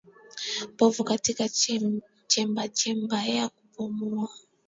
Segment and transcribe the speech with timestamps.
[0.77, 1.49] Povu katika
[2.27, 4.29] chemba chemba ya kupumua